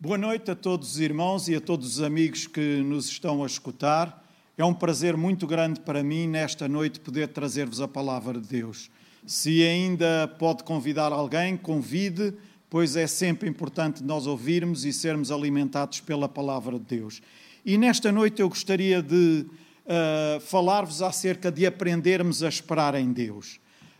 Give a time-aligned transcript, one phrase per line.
[0.00, 3.46] Boa noite a todos os irmãos e a todos os amigos que nos estão a
[3.46, 4.24] escutar.
[4.56, 8.88] É um prazer muito grande para mim, nesta noite, poder trazer-vos a palavra de Deus.
[9.26, 12.32] Se ainda pode convidar alguém, convide,
[12.70, 17.20] pois é sempre importante nós ouvirmos e sermos alimentados pela palavra de Deus.
[17.66, 19.46] E nesta noite eu gostaria de
[19.84, 23.58] uh, falar-vos acerca de aprendermos a esperar em Deus.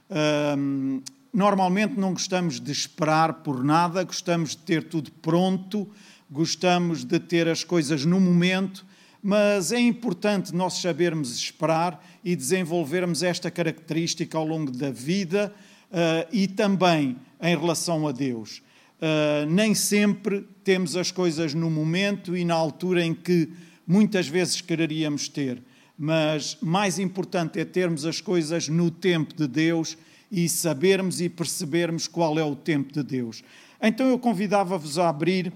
[0.08, 1.02] Uh,
[1.32, 5.88] normalmente não gostamos de esperar por nada, gostamos de ter tudo pronto,
[6.30, 8.84] gostamos de ter as coisas no momento,
[9.22, 15.52] mas é importante nós sabermos esperar e desenvolvermos esta característica ao longo da vida
[15.90, 18.62] uh, e também em relação a Deus.
[19.00, 23.48] Uh, nem sempre temos as coisas no momento e na altura em que
[23.86, 25.62] muitas vezes quereríamos ter,
[25.96, 29.96] mas mais importante é termos as coisas no tempo de Deus
[30.30, 33.42] e sabermos e percebermos qual é o tempo de Deus.
[33.80, 35.52] Então eu convidava-vos a abrir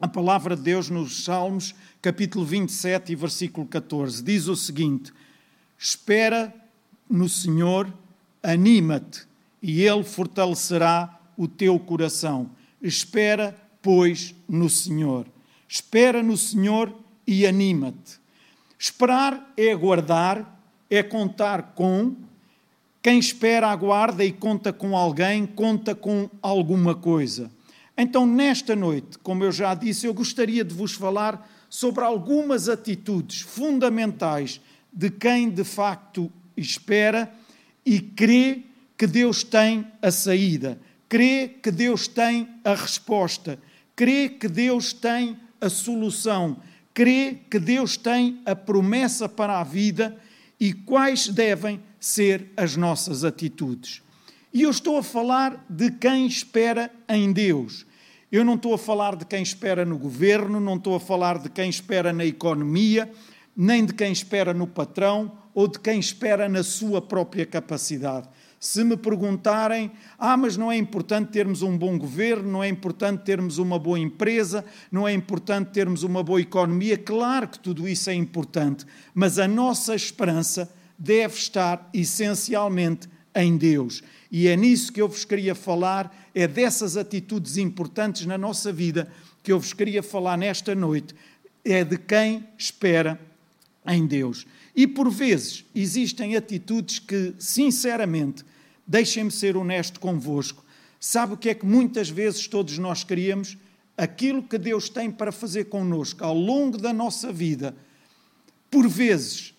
[0.00, 4.22] a palavra de Deus nos Salmos, capítulo 27 e versículo 14.
[4.22, 5.12] Diz o seguinte:
[5.78, 6.54] Espera
[7.08, 7.92] no Senhor,
[8.42, 9.26] anima-te,
[9.62, 12.50] e Ele fortalecerá o teu coração.
[12.80, 15.26] Espera, pois, no Senhor.
[15.68, 16.94] Espera no Senhor
[17.26, 18.18] e anima-te.
[18.78, 20.58] Esperar é aguardar,
[20.88, 22.16] é contar com,
[23.02, 27.50] quem espera, aguarda e conta com alguém, conta com alguma coisa.
[27.96, 33.40] Então, nesta noite, como eu já disse, eu gostaria de vos falar sobre algumas atitudes
[33.40, 34.60] fundamentais
[34.92, 37.32] de quem de facto espera
[37.86, 38.62] e crê
[38.98, 40.78] que Deus tem a saída,
[41.08, 43.58] crê que Deus tem a resposta,
[43.96, 46.58] crê que Deus tem a solução,
[46.92, 50.16] crê que Deus tem a promessa para a vida
[50.58, 54.02] e quais devem ser as nossas atitudes.
[54.52, 57.86] E eu estou a falar de quem espera em Deus.
[58.32, 61.50] Eu não estou a falar de quem espera no governo, não estou a falar de
[61.50, 63.10] quem espera na economia,
[63.56, 68.28] nem de quem espera no patrão ou de quem espera na sua própria capacidade.
[68.58, 73.24] Se me perguntarem, ah, mas não é importante termos um bom governo, não é importante
[73.24, 78.10] termos uma boa empresa, não é importante termos uma boa economia, claro que tudo isso
[78.10, 78.84] é importante,
[79.14, 84.02] mas a nossa esperança deve estar essencialmente em Deus.
[84.30, 89.10] E é nisso que eu vos queria falar, é dessas atitudes importantes na nossa vida
[89.42, 91.14] que eu vos queria falar nesta noite,
[91.64, 93.18] é de quem espera
[93.86, 94.46] em Deus.
[94.76, 98.44] E por vezes existem atitudes que, sinceramente,
[98.86, 100.62] deixem-me ser honesto convosco,
[100.98, 103.56] sabe o que é que muitas vezes todos nós queríamos?
[103.96, 107.74] Aquilo que Deus tem para fazer connosco ao longo da nossa vida,
[108.70, 109.54] por vezes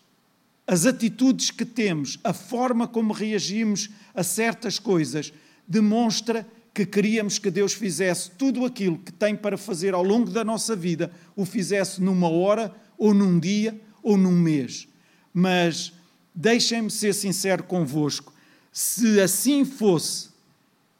[0.68, 5.34] as atitudes que temos, a forma como reagimos a certas coisas,
[5.68, 10.44] demonstra que queríamos que Deus fizesse tudo aquilo que tem para fazer ao longo da
[10.44, 14.88] nossa vida, o fizesse numa hora, ou num dia, ou num mês.
[15.34, 15.92] Mas
[16.34, 18.34] deixem-me ser sincero convosco:
[18.72, 20.30] se assim fosse,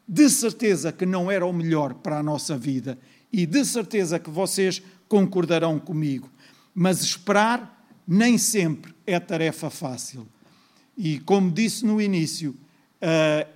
[0.06, 2.98] de certeza que não era o melhor para a nossa vida,
[3.32, 6.30] e de certeza que vocês concordarão comigo.
[6.74, 10.26] Mas esperar nem sempre é tarefa fácil.
[10.96, 12.54] E como disse no início,
[13.00, 13.46] eh,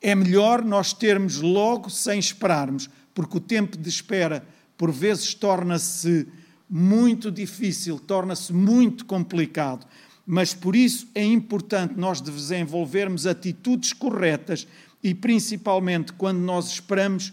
[0.00, 4.46] é melhor nós termos logo sem esperarmos, porque o tempo de espera
[4.76, 6.26] por vezes torna-se
[6.68, 9.86] muito difícil, torna-se muito complicado.
[10.26, 14.66] Mas por isso é importante nós desenvolvermos atitudes corretas
[15.02, 17.32] e principalmente quando nós esperamos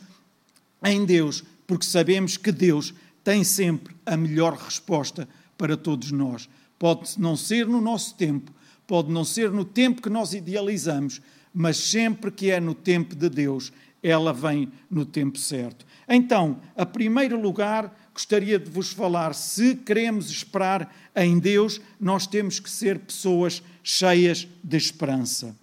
[0.83, 2.93] em Deus, porque sabemos que Deus
[3.23, 6.47] tem sempre a melhor resposta para todos nós.
[6.83, 8.51] Pode não ser no nosso tempo,
[8.85, 11.21] pode não ser no tempo que nós idealizamos,
[11.53, 13.71] mas sempre que é no tempo de Deus,
[14.03, 15.85] ela vem no tempo certo.
[16.09, 22.59] Então, a primeiro lugar, gostaria de vos falar: se queremos esperar em Deus, nós temos
[22.59, 25.55] que ser pessoas cheias de esperança.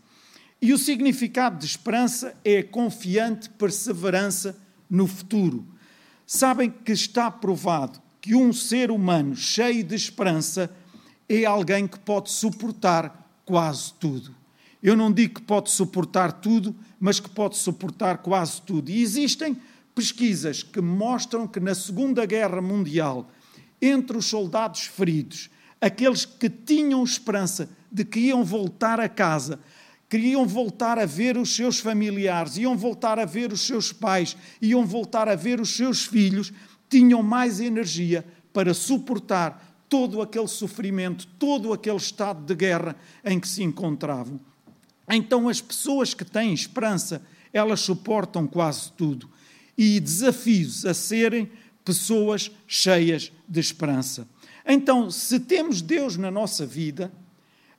[0.59, 5.67] E o significado de esperança é confiante perseverança no futuro.
[6.27, 10.75] Sabem que está provado que um ser humano cheio de esperança
[11.31, 14.35] é alguém que pode suportar quase tudo.
[14.83, 18.91] Eu não digo que pode suportar tudo, mas que pode suportar quase tudo.
[18.91, 19.57] E existem
[19.95, 23.31] pesquisas que mostram que na Segunda Guerra Mundial,
[23.81, 25.51] entre os soldados feridos,
[25.81, 29.61] aqueles que tinham esperança de que iam voltar a casa,
[30.09, 34.85] queriam voltar a ver os seus familiares, iam voltar a ver os seus pais, iam
[34.85, 36.53] voltar a ver os seus filhos,
[36.89, 43.49] tinham mais energia para suportar todo aquele sofrimento, todo aquele estado de guerra em que
[43.49, 44.41] se encontravam.
[45.11, 47.21] Então, as pessoas que têm esperança,
[47.53, 49.29] elas suportam quase tudo.
[49.77, 51.51] E desafios a serem
[51.85, 54.29] pessoas cheias de esperança.
[54.65, 57.13] Então, se temos Deus na nossa vida,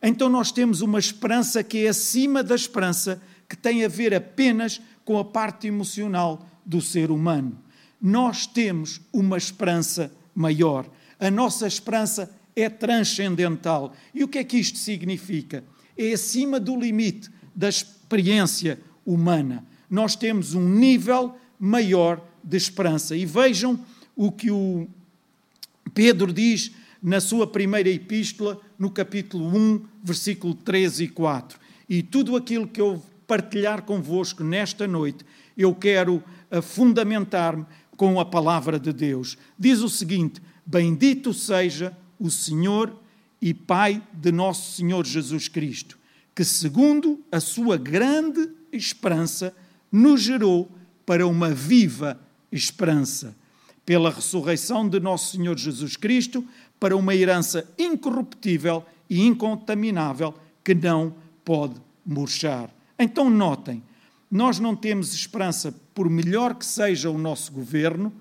[0.03, 4.81] então nós temos uma esperança que é acima da esperança que tem a ver apenas
[5.05, 7.57] com a parte emocional do ser humano.
[8.01, 10.89] Nós temos uma esperança maior.
[11.21, 13.93] A nossa esperança é transcendental.
[14.13, 15.63] E o que é que isto significa?
[15.95, 19.63] É acima do limite da experiência humana.
[19.87, 23.15] Nós temos um nível maior de esperança.
[23.15, 23.79] E vejam
[24.15, 24.87] o que o
[25.93, 26.71] Pedro diz
[27.01, 31.59] na sua primeira epístola, no capítulo 1, versículo 13 e 4.
[31.87, 35.23] E tudo aquilo que eu partilhar convosco nesta noite,
[35.55, 37.65] eu quero eh, fundamentar-me
[37.95, 39.37] com a palavra de Deus.
[39.57, 42.95] Diz o seguinte: Bendito seja o Senhor
[43.41, 45.97] e Pai de nosso Senhor Jesus Cristo,
[46.35, 49.53] que, segundo a sua grande esperança,
[49.91, 50.69] nos gerou
[51.05, 52.19] para uma viva
[52.51, 53.35] esperança,
[53.85, 56.45] pela ressurreição de nosso Senhor Jesus Cristo,
[56.79, 61.75] para uma herança incorruptível e incontaminável que não pode
[62.05, 62.69] murchar.
[62.97, 63.83] Então, notem,
[64.29, 68.13] nós não temos esperança, por melhor que seja o nosso governo,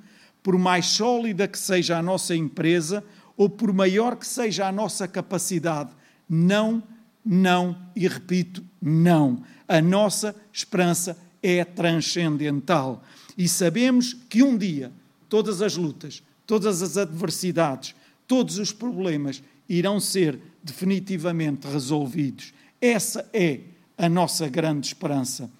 [0.42, 3.04] por mais sólida que seja a nossa empresa,
[3.36, 5.90] ou por maior que seja a nossa capacidade.
[6.28, 6.82] Não,
[7.24, 9.42] não e repito, não.
[9.66, 13.02] A nossa esperança é transcendental.
[13.36, 14.92] E sabemos que um dia
[15.28, 17.94] todas as lutas, todas as adversidades,
[18.26, 22.52] todos os problemas irão ser definitivamente resolvidos.
[22.80, 23.60] Essa é
[23.96, 25.50] a nossa grande esperança.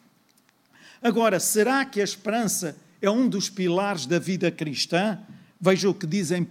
[1.03, 5.19] Agora, será que a esperança é um dos pilares da vida cristã?
[5.61, 6.47] Veja o que diz em 1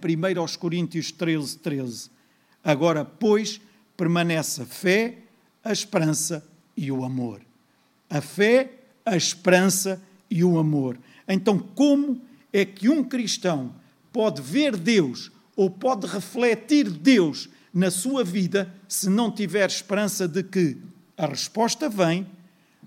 [0.58, 2.10] Coríntios 13, 13.
[2.62, 3.60] Agora, pois,
[3.96, 5.18] permanece a fé,
[5.64, 7.40] a esperança e o amor.
[8.08, 8.70] A fé,
[9.04, 10.00] a esperança
[10.30, 10.98] e o amor.
[11.28, 12.20] Então, como
[12.52, 13.74] é que um cristão
[14.12, 20.42] pode ver Deus ou pode refletir Deus na sua vida se não tiver esperança de
[20.42, 20.76] que
[21.16, 22.26] a resposta vem,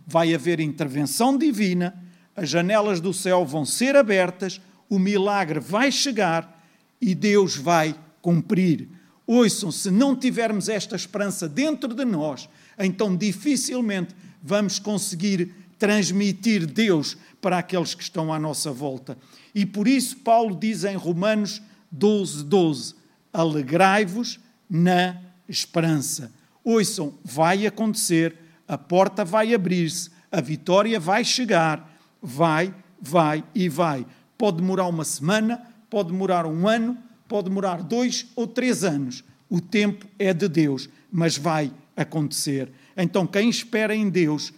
[0.05, 2.02] vai haver intervenção divina,
[2.35, 4.59] as janelas do céu vão ser abertas,
[4.89, 6.63] o milagre vai chegar
[6.99, 8.87] e Deus vai cumprir.
[9.25, 17.17] Ouçam, se não tivermos esta esperança dentro de nós, então dificilmente vamos conseguir transmitir Deus
[17.41, 19.17] para aqueles que estão à nossa volta.
[19.53, 22.95] E por isso Paulo diz em Romanos 12, 12:
[23.31, 24.39] Alegrai-vos
[24.69, 26.31] na esperança.
[26.63, 28.35] Ouçam, vai acontecer,
[28.67, 31.92] a porta vai abrir-se, a vitória vai chegar,
[32.23, 34.05] vai, vai e vai.
[34.37, 36.97] Pode demorar uma semana, pode demorar um ano,
[37.27, 39.23] pode demorar dois ou três anos.
[39.49, 42.71] O tempo é de Deus, mas vai acontecer.
[42.95, 44.53] Então, quem espera em Deus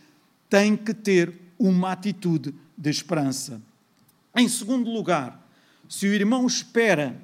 [0.50, 3.62] tem que ter uma atitude de esperança.
[4.36, 5.42] Em segundo lugar,
[5.90, 7.20] se o irmão espera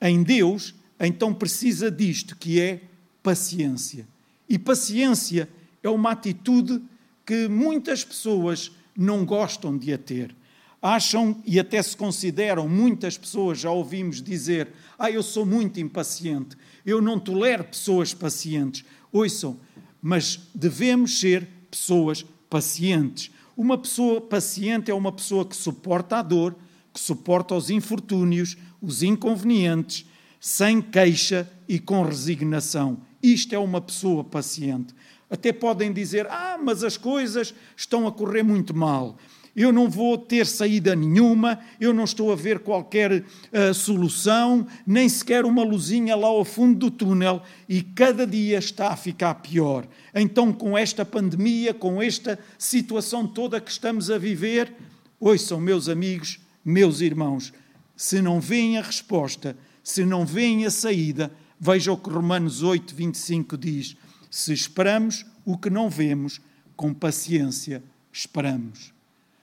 [0.00, 2.82] em Deus, então precisa disto, que é
[3.22, 4.06] paciência.
[4.48, 5.48] E paciência
[5.82, 6.82] é uma atitude
[7.24, 10.34] que muitas pessoas não gostam de a ter.
[10.80, 16.56] Acham e até se consideram, muitas pessoas já ouvimos dizer: Ah, eu sou muito impaciente,
[16.84, 18.84] eu não tolero pessoas pacientes.
[19.10, 19.58] Ouçam,
[20.00, 23.30] mas devemos ser pessoas pacientes.
[23.56, 26.54] Uma pessoa paciente é uma pessoa que suporta a dor,
[26.92, 30.06] que suporta os infortúnios, os inconvenientes,
[30.38, 33.00] sem queixa e com resignação.
[33.22, 34.94] Isto é uma pessoa paciente.
[35.28, 39.16] Até podem dizer: Ah, mas as coisas estão a correr muito mal.
[39.56, 45.08] Eu não vou ter saída nenhuma, eu não estou a ver qualquer uh, solução, nem
[45.08, 49.88] sequer uma luzinha lá ao fundo do túnel, e cada dia está a ficar pior.
[50.14, 54.74] Então, com esta pandemia, com esta situação toda que estamos a viver,
[55.18, 57.50] ouçam, meus amigos, meus irmãos,
[57.96, 62.94] se não vem a resposta, se não vem a saída, veja o que Romanos 8,
[62.94, 63.96] 25 diz
[64.36, 66.42] se esperamos o que não vemos,
[66.76, 68.92] com paciência esperamos.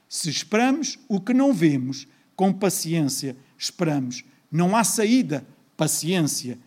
[0.08, 4.24] Se esperamos o que não vemos, com paciência esperamos.
[4.52, 5.44] Não há saída,
[5.76, 6.60] paciência.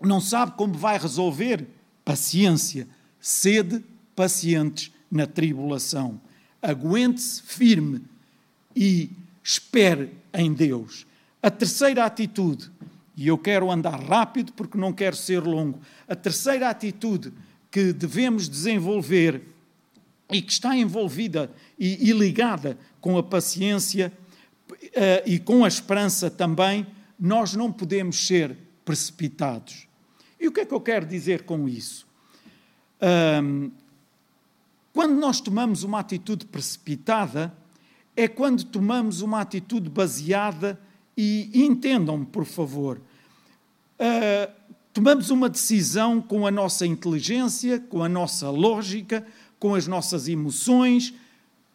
[0.00, 1.66] Não sabe como vai resolver?
[2.04, 2.86] Paciência.
[3.18, 6.20] Sede pacientes na tribulação.
[6.62, 8.04] Aguente-se firme
[8.74, 9.10] e
[9.42, 11.04] espere em Deus.
[11.42, 12.70] A terceira atitude
[13.16, 15.80] e eu quero andar rápido porque não quero ser longo.
[16.06, 17.32] A terceira atitude
[17.70, 19.42] que devemos desenvolver
[20.30, 24.12] e que está envolvida e, e ligada com a paciência
[24.70, 26.86] uh, e com a esperança também,
[27.18, 29.86] nós não podemos ser precipitados.
[30.38, 32.06] E o que é que eu quero dizer com isso?
[33.42, 33.70] Um,
[34.92, 37.52] quando nós tomamos uma atitude precipitada,
[38.16, 40.80] é quando tomamos uma atitude baseada
[41.16, 43.00] E, entendam-me, por favor.
[43.98, 44.52] Uh,
[44.92, 49.26] tomamos uma decisão com a nossa inteligência, com a nossa lógica,
[49.58, 51.14] com as nossas emoções,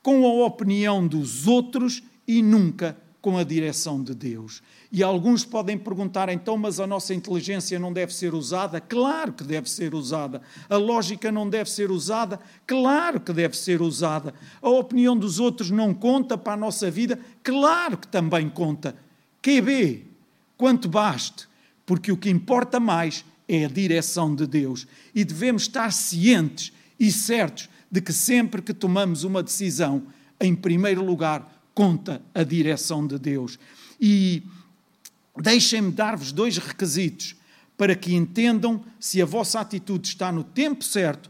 [0.03, 4.63] com a opinião dos outros e nunca com a direção de Deus.
[4.91, 8.81] E alguns podem perguntar, então, mas a nossa inteligência não deve ser usada?
[8.81, 10.41] Claro que deve ser usada.
[10.67, 12.39] A lógica não deve ser usada?
[12.65, 14.33] Claro que deve ser usada.
[14.61, 17.19] A opinião dos outros não conta para a nossa vida?
[17.43, 18.95] Claro que também conta.
[19.41, 20.05] QB,
[20.57, 21.47] quanto baste,
[21.85, 24.87] porque o que importa mais é a direção de Deus.
[25.13, 30.03] E devemos estar cientes e certos de que sempre que tomamos uma decisão,
[30.39, 33.59] em primeiro lugar, conta a direção de Deus.
[33.99, 34.43] E
[35.35, 37.35] deixem-me dar-vos dois requisitos
[37.77, 41.29] para que entendam se a vossa atitude está no tempo certo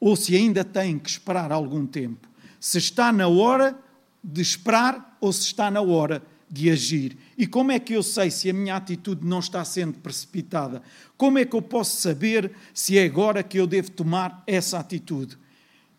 [0.00, 2.28] ou se ainda têm que esperar algum tempo.
[2.58, 3.78] Se está na hora
[4.22, 6.24] de esperar ou se está na hora de
[6.70, 7.16] agir.
[7.36, 10.82] E como é que eu sei se a minha atitude não está sendo precipitada?
[11.16, 15.36] Como é que eu posso saber se é agora que eu devo tomar essa atitude?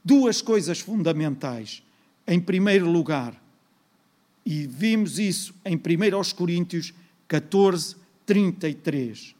[0.03, 1.83] Duas coisas fundamentais.
[2.27, 3.39] Em primeiro lugar,
[4.45, 5.79] e vimos isso em 1
[6.35, 6.93] Coríntios
[7.27, 9.35] 14, 33.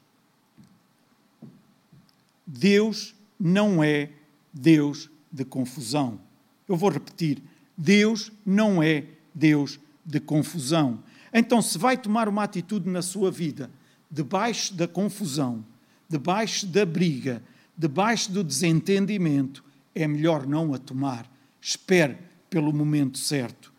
[2.46, 4.10] Deus não é
[4.52, 6.20] Deus de confusão.
[6.68, 7.42] Eu vou repetir:
[7.78, 11.00] Deus não é Deus de confusão.
[11.34, 13.70] Então, se vai tomar uma atitude na sua vida
[14.10, 15.66] debaixo da confusão,
[16.08, 17.42] debaixo da briga,
[17.78, 21.30] debaixo do desentendimento, é melhor não a tomar.
[21.60, 22.18] Espere
[22.50, 23.74] pelo momento certo.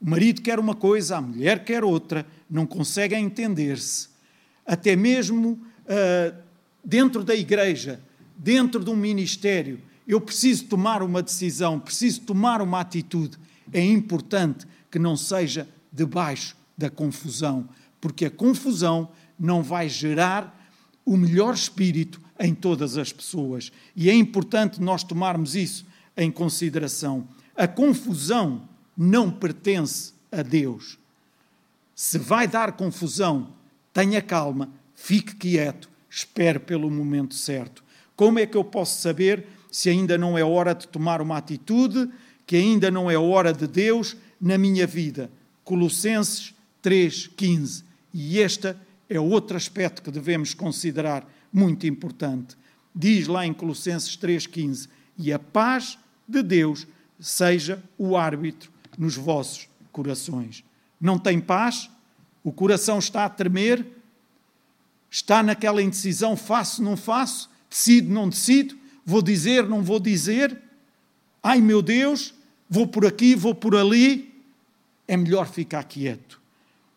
[0.00, 4.08] O marido quer uma coisa, a mulher quer outra, não conseguem entender-se.
[4.66, 6.36] Até mesmo uh,
[6.84, 8.00] dentro da igreja,
[8.36, 13.38] dentro de um ministério, eu preciso tomar uma decisão, preciso tomar uma atitude.
[13.72, 17.68] É importante que não seja debaixo da confusão,
[18.00, 20.70] porque a confusão não vai gerar
[21.04, 23.72] o melhor espírito em todas as pessoas.
[23.94, 27.26] E é importante nós tomarmos isso em consideração.
[27.56, 30.98] A confusão não pertence a Deus.
[31.94, 33.48] Se vai dar confusão,
[33.92, 37.82] tenha calma, fique quieto, espere pelo momento certo.
[38.14, 42.10] Como é que eu posso saber se ainda não é hora de tomar uma atitude,
[42.46, 45.30] que ainda não é hora de Deus na minha vida?
[45.64, 47.84] Colossenses 3,15.
[48.12, 48.74] E este
[49.08, 52.56] é outro aspecto que devemos considerar muito importante.
[52.94, 54.88] Diz lá em Colossenses 3,15:
[55.18, 56.86] E a paz de Deus
[57.20, 60.64] seja o árbitro nos vossos corações.
[61.00, 61.90] Não tem paz?
[62.42, 63.86] O coração está a tremer?
[65.10, 67.50] Está naquela indecisão: faço, não faço?
[67.68, 68.76] Decido, não decido?
[69.04, 70.60] Vou dizer, não vou dizer?
[71.42, 72.34] Ai meu Deus,
[72.68, 74.34] vou por aqui, vou por ali.
[75.08, 76.40] É melhor ficar quieto.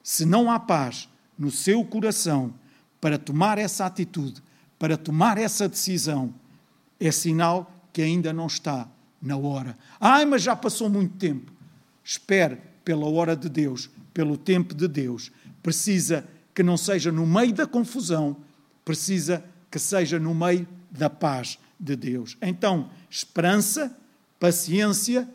[0.02, 1.08] Se não há paz
[1.38, 2.54] no seu coração
[3.00, 4.42] para tomar essa atitude,
[4.78, 6.34] para tomar essa decisão,
[7.00, 8.88] é sinal que ainda não está
[9.22, 9.78] na hora.
[10.00, 11.52] Ai, mas já passou muito tempo.
[12.04, 15.32] Espere pela hora de Deus, pelo tempo de Deus.
[15.62, 18.36] Precisa que não seja no meio da confusão,
[18.84, 22.38] precisa que seja no meio da paz de Deus.
[22.42, 23.96] Então, esperança,
[24.40, 25.30] paciência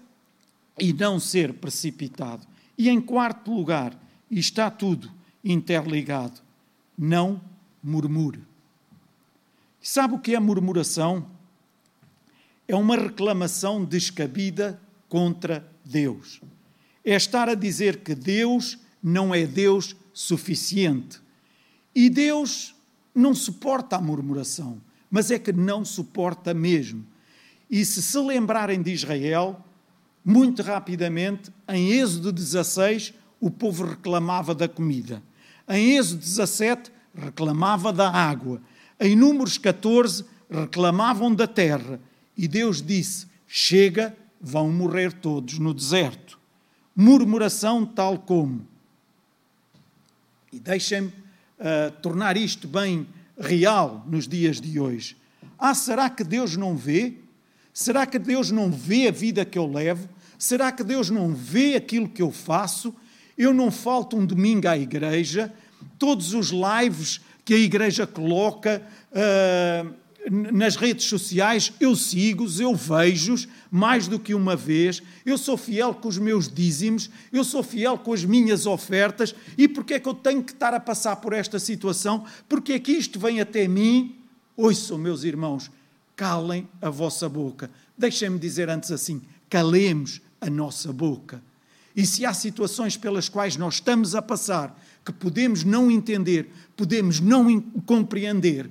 [0.79, 2.47] e não ser precipitado.
[2.77, 3.99] E em quarto lugar,
[4.31, 5.11] e está tudo
[5.45, 6.41] interligado,
[6.97, 7.41] não
[7.83, 8.43] murmure.
[9.81, 11.27] Sabe o que é murmuração?
[12.67, 16.41] É uma reclamação descabida contra Deus
[17.05, 21.21] é estar a dizer que Deus não é Deus suficiente.
[21.95, 22.75] E Deus
[23.15, 27.05] não suporta a murmuração, mas é que não suporta mesmo.
[27.71, 29.63] E se se lembrarem de Israel,
[30.25, 35.23] muito rapidamente, em Êxodo 16, o povo reclamava da comida.
[35.69, 38.61] Em Êxodo 17, reclamava da água.
[38.99, 42.01] Em Números 14, reclamavam da terra.
[42.37, 46.39] E Deus disse: Chega, vão morrer todos no deserto
[46.95, 48.67] murmuração tal como.
[50.53, 53.07] E deixem-me uh, tornar isto bem
[53.39, 55.17] real nos dias de hoje.
[55.59, 57.15] Ah, será que Deus não vê?
[57.73, 60.09] Será que Deus não vê a vida que eu levo?
[60.45, 62.95] Será que Deus não vê aquilo que eu faço?
[63.37, 65.51] Eu não falto um domingo à igreja,
[65.99, 69.95] todos os lives que a igreja coloca, uh,
[70.53, 75.95] nas redes sociais, eu sigo-os, eu vejo-os mais do que uma vez, eu sou fiel
[75.95, 80.09] com os meus dízimos, eu sou fiel com as minhas ofertas, e porque é que
[80.11, 82.27] eu tenho que estar a passar por esta situação?
[82.47, 84.15] Porque é que isto vem até mim?
[84.55, 85.71] Ouçam, meus irmãos,
[86.15, 87.71] calem a vossa boca.
[87.97, 91.43] Deixem-me dizer antes assim: calemos a nossa boca.
[91.97, 97.21] E se há situações pelas quais nós estamos a passar que podemos não entender, podemos
[97.21, 98.71] não compreender,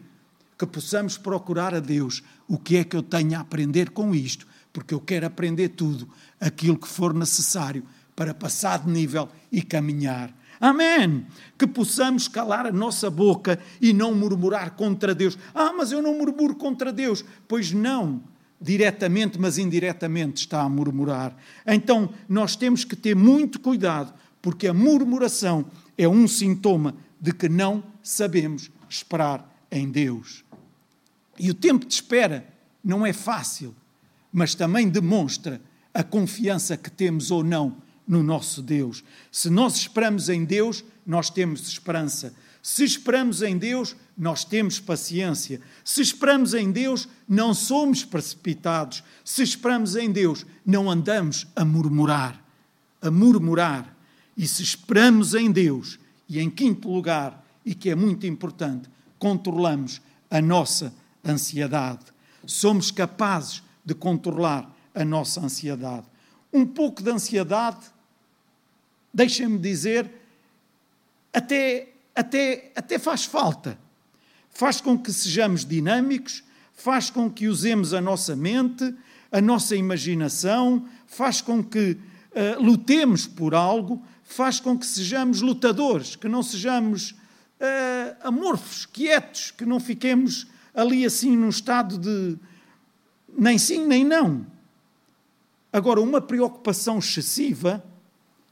[0.58, 4.48] que possamos procurar a Deus o que é que eu tenho a aprender com isto,
[4.72, 7.84] porque eu quero aprender tudo, aquilo que for necessário
[8.16, 10.34] para passar de nível e caminhar.
[10.60, 11.26] Amém!
[11.58, 15.38] Que possamos calar a nossa boca e não murmurar contra Deus.
[15.54, 17.24] Ah, mas eu não murmuro contra Deus.
[17.48, 18.22] Pois não,
[18.64, 21.36] diretamente, mas indiretamente está a murmurar.
[21.68, 25.66] Então, nós temos que ter muito cuidado, porque a murmuração
[25.98, 30.46] é um sintoma de que não sabemos esperar em Deus.
[31.38, 32.48] E o tempo de espera
[32.82, 33.76] não é fácil,
[34.32, 35.62] mas também demonstra
[35.94, 37.76] a confiança que temos ou não
[38.08, 39.04] no nosso Deus.
[39.30, 42.34] Se nós esperamos em Deus, nós temos esperança.
[42.64, 45.60] Se esperamos em Deus, nós temos paciência.
[45.84, 49.04] Se esperamos em Deus, não somos precipitados.
[49.26, 52.42] Se esperamos em Deus, não andamos a murmurar.
[53.02, 53.94] A murmurar.
[54.38, 58.90] E se esperamos em Deus, e em quinto lugar, e que é muito importante,
[59.20, 60.02] controlamos
[60.32, 60.94] a nossa
[61.24, 62.06] ansiedade.
[62.46, 66.08] Somos capazes de controlar a nossa ansiedade.
[66.52, 67.86] Um pouco de ansiedade,
[69.14, 70.10] deixem-me dizer,
[71.34, 73.78] até até, até faz falta.
[74.50, 76.44] Faz com que sejamos dinâmicos,
[76.74, 78.94] faz com que usemos a nossa mente,
[79.32, 86.16] a nossa imaginação, faz com que uh, lutemos por algo, faz com que sejamos lutadores,
[86.16, 92.38] que não sejamos uh, amorfos, quietos, que não fiquemos ali assim num estado de
[93.38, 94.46] nem sim nem não.
[95.72, 97.84] Agora, uma preocupação excessiva,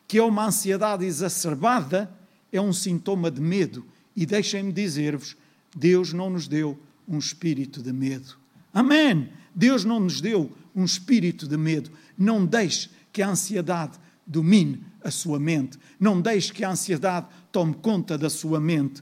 [0.07, 2.11] que é uma ansiedade exacerbada,
[2.51, 3.85] é um sintoma de medo.
[4.15, 5.35] E deixem-me dizer-vos:
[5.75, 6.77] Deus não nos deu
[7.07, 8.37] um espírito de medo.
[8.73, 9.29] Amém!
[9.53, 11.91] Deus não nos deu um espírito de medo.
[12.17, 15.77] Não deixe que a ansiedade domine a sua mente.
[15.99, 19.01] Não deixe que a ansiedade tome conta da sua mente.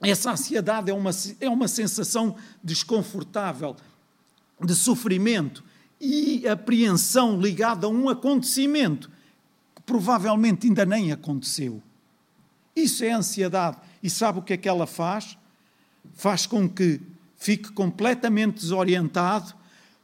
[0.00, 1.10] Essa ansiedade é uma,
[1.40, 3.76] é uma sensação desconfortável,
[4.64, 5.64] de sofrimento
[6.00, 9.10] e apreensão ligada a um acontecimento
[9.74, 11.82] que provavelmente ainda nem aconteceu.
[12.82, 13.76] Isso é ansiedade.
[14.02, 15.36] E sabe o que é que ela faz?
[16.14, 17.00] Faz com que
[17.36, 19.52] fique completamente desorientado,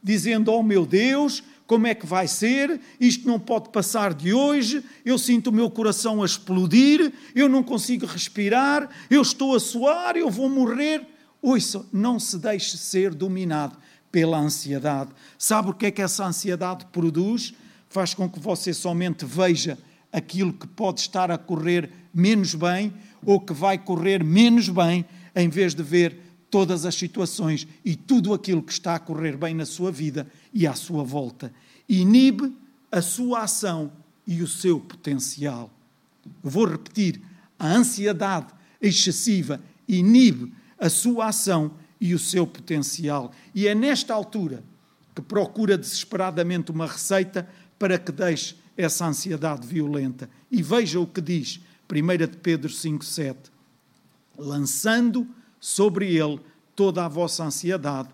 [0.03, 2.79] dizendo: Oh meu Deus, como é que vai ser?
[2.99, 4.83] Isto não pode passar de hoje.
[5.05, 10.17] Eu sinto o meu coração a explodir, eu não consigo respirar, eu estou a suar,
[10.17, 11.07] eu vou morrer.
[11.41, 13.77] Ouça, não se deixe ser dominado
[14.11, 15.11] pela ansiedade.
[15.37, 17.53] Sabe o que é que essa ansiedade produz?
[17.87, 19.77] Faz com que você somente veja
[20.15, 22.93] aquilo que pode estar a correr menos bem
[23.25, 25.03] ou que vai correr menos bem,
[25.35, 26.17] em vez de ver
[26.49, 30.65] todas as situações e tudo aquilo que está a correr bem na sua vida e
[30.65, 31.51] à sua volta.
[31.89, 32.55] Inibe
[32.89, 33.91] a sua ação
[34.25, 35.69] e o seu potencial.
[36.41, 37.21] Vou repetir:
[37.59, 43.33] a ansiedade excessiva inibe a sua ação e o seu potencial.
[43.53, 44.63] E é nesta altura
[45.13, 50.29] que procura desesperadamente uma receita para que deixe essa ansiedade violenta.
[50.51, 51.59] E veja o que diz
[51.89, 53.35] 1 de Pedro 5,7:
[54.37, 55.27] lançando
[55.59, 56.39] sobre ele
[56.75, 58.09] toda a vossa ansiedade,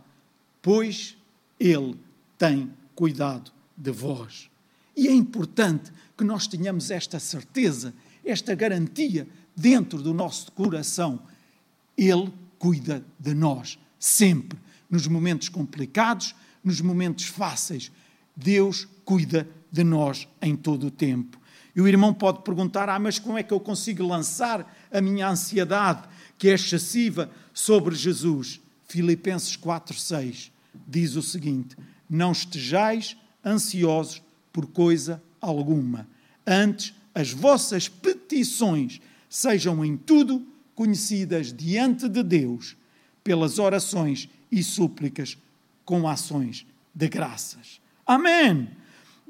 [0.62, 1.17] pois
[1.60, 1.97] ele
[2.38, 4.50] tem cuidado de vós.
[4.95, 7.93] E é importante que nós tenhamos esta certeza,
[8.24, 11.21] esta garantia dentro do nosso coração.
[11.97, 17.91] Ele cuida de nós, sempre, nos momentos complicados, nos momentos fáceis.
[18.36, 21.40] Deus cuida de nós em todo o tempo.
[21.76, 25.30] E o irmão pode perguntar: ah, mas como é que eu consigo lançar a minha
[25.30, 26.08] ansiedade,
[26.38, 28.60] que é excessiva, sobre Jesus?
[28.86, 30.52] Filipenses 4,6
[30.88, 31.78] diz o seguinte:
[32.10, 36.08] Não estejais ansiosos por coisa alguma,
[36.46, 42.76] antes as vossas petições sejam em tudo conhecidas diante de Deus,
[43.24, 45.38] pelas orações e súplicas
[45.86, 47.80] com ações de graças.
[48.06, 48.70] Amém!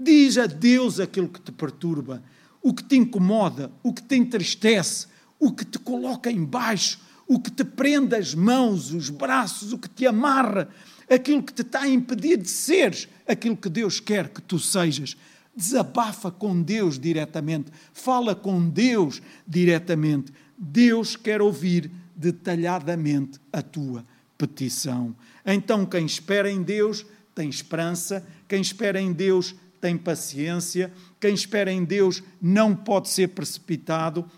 [0.04, 2.24] Diz a Deus aquilo que te perturba,
[2.62, 5.08] o que te incomoda, o que te entristece,
[5.40, 9.90] o que te coloca embaixo, o que te prende as mãos, os braços, o que
[9.90, 10.70] te amarra,
[11.10, 15.16] aquilo que te está a impedir de seres aquilo que Deus quer que tu sejas.
[15.56, 20.34] Desabafa com Deus diretamente, fala com Deus diretamente.
[20.58, 24.06] Deus quer ouvir detalhadamente a tua
[24.38, 25.16] petição.
[25.46, 31.72] Então, quem espera em Deus tem esperança, quem espera em Deus tem paciência, quem espera
[31.72, 34.30] em Deus não pode ser precipitado,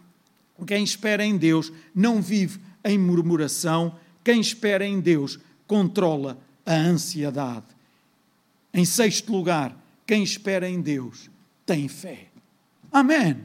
[0.65, 7.65] quem espera em Deus não vive em murmuração, quem espera em Deus controla a ansiedade.
[8.73, 9.77] Em sexto lugar,
[10.07, 11.29] quem espera em Deus
[11.65, 12.27] tem fé.
[12.91, 13.37] Amém.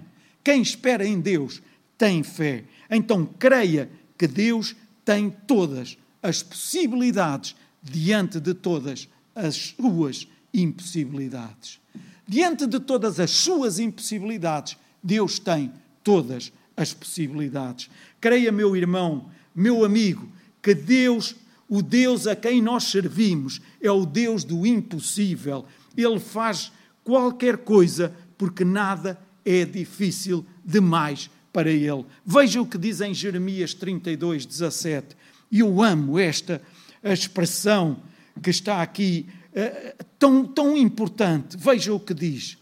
[0.44, 1.60] Quem espera em Deus
[1.96, 2.64] tem fé.
[2.88, 11.80] Então creia que Deus tem todas as possibilidades diante de todas as suas impossibilidades.
[12.28, 15.72] Diante de todas as suas impossibilidades, Deus tem
[16.04, 17.88] todas as possibilidades.
[18.20, 20.28] Creia, meu irmão, meu amigo,
[20.62, 21.34] que Deus,
[21.66, 25.64] o Deus a quem nós servimos, é o Deus do impossível.
[25.96, 26.70] Ele faz
[27.02, 32.04] qualquer coisa porque nada é difícil demais para ele.
[32.26, 35.16] Veja o que diz em Jeremias 32, 17.
[35.50, 36.60] E eu amo esta
[37.02, 38.02] expressão
[38.42, 41.56] que está aqui eh, tão, tão importante.
[41.56, 42.58] Veja o que diz.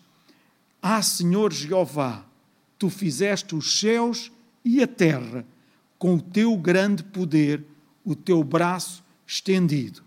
[0.81, 2.25] Ah, Senhor Jeová,
[2.79, 4.31] tu fizeste os céus
[4.65, 5.45] e a terra
[5.99, 7.65] com o teu grande poder,
[8.05, 10.03] o teu braço estendido.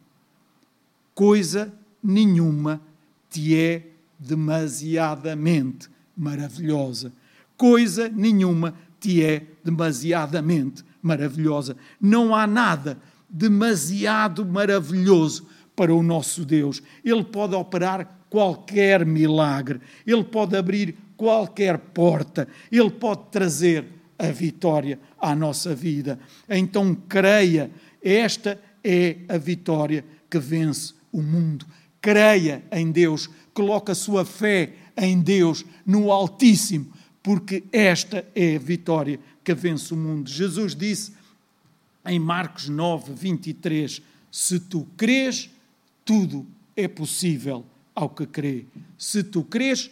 [1.14, 2.82] Coisa nenhuma
[3.30, 3.88] te é
[4.18, 7.12] demasiadamente maravilhosa.
[7.58, 11.76] Coisa nenhuma te é demasiadamente maravilhosa.
[12.00, 12.98] Não há nada
[13.30, 15.46] demasiado maravilhoso
[15.80, 16.84] para o nosso Deus.
[17.06, 23.86] Ele pode operar qualquer milagre, ele pode abrir qualquer porta, ele pode trazer
[24.18, 26.20] a vitória à nossa vida.
[26.50, 27.72] Então creia,
[28.04, 31.66] esta é a vitória que vence o mundo.
[32.02, 36.92] Creia em Deus, coloque a sua fé em Deus, no Altíssimo,
[37.24, 40.30] porque esta é a vitória que vence o mundo.
[40.30, 41.14] Jesus disse
[42.06, 45.50] em Marcos 9, 23: Se tu crês,
[46.10, 46.44] tudo
[46.76, 48.66] é possível ao que crê.
[48.98, 49.92] Se tu crês,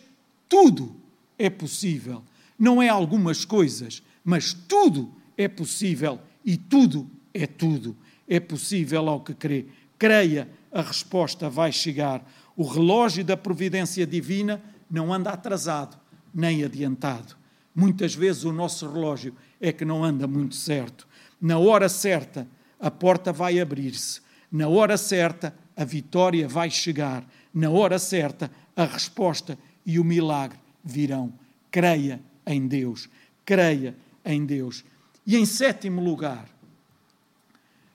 [0.50, 0.96] tudo
[1.38, 2.24] é possível.
[2.58, 7.96] Não é algumas coisas, mas tudo é possível e tudo é tudo.
[8.28, 9.68] É possível ao que crê.
[10.00, 12.28] Creia, a resposta vai chegar.
[12.56, 16.00] O relógio da providência divina não anda atrasado
[16.34, 17.36] nem adiantado.
[17.76, 21.08] Muitas vezes o nosso relógio é que não anda muito certo.
[21.40, 22.48] Na hora certa,
[22.80, 24.20] a porta vai abrir-se.
[24.52, 27.24] Na hora certa, a vitória vai chegar.
[27.54, 31.32] Na hora certa, a resposta e o milagre virão.
[31.70, 33.08] Creia em Deus.
[33.46, 34.84] Creia em Deus.
[35.26, 36.50] E em sétimo lugar,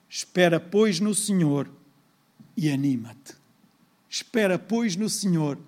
[0.09, 1.69] espera, pois, no Senhor
[2.57, 3.35] e anima-te.
[4.09, 5.59] Espera, pois, no Senhor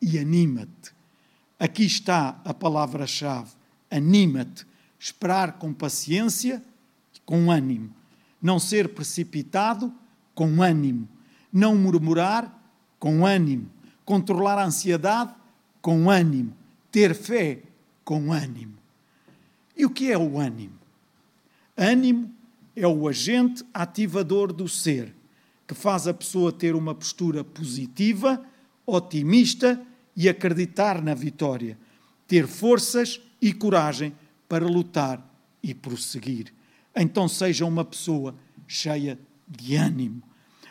[0.00, 0.92] e anima-te.
[1.58, 3.50] Aqui está a palavra-chave.
[3.90, 4.66] Anima-te.
[4.98, 6.62] Esperar com paciência
[7.24, 7.94] com ânimo.
[8.40, 9.92] Não ser precipitado,
[10.34, 11.08] com ânimo.
[11.54, 12.52] Não murmurar,
[12.98, 13.70] com ânimo.
[14.04, 15.32] Controlar a ansiedade,
[15.80, 16.52] com ânimo.
[16.90, 17.62] Ter fé,
[18.04, 18.74] com ânimo.
[19.76, 20.74] E o que é o ânimo?
[21.76, 22.30] Ânimo
[22.74, 25.14] é o agente ativador do ser,
[25.66, 28.44] que faz a pessoa ter uma postura positiva,
[28.84, 29.80] otimista
[30.16, 31.78] e acreditar na vitória,
[32.26, 34.14] ter forças e coragem
[34.48, 35.24] para lutar
[35.62, 36.52] e prosseguir.
[36.94, 38.34] Então seja uma pessoa
[38.66, 40.22] cheia de ânimo.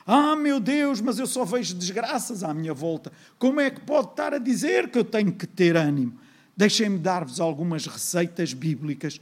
[0.05, 3.11] Ah, meu Deus, mas eu só vejo desgraças à minha volta.
[3.39, 6.19] Como é que pode estar a dizer que eu tenho que ter ânimo?
[6.55, 9.19] Deixem-me dar-vos algumas receitas bíblicas